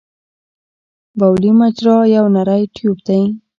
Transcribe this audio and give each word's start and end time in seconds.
بولي 1.19 1.51
مجرا 1.59 1.97
یو 2.15 2.25
نری 2.35 2.63
ټیوب 2.75 2.97
دی. 3.07 3.21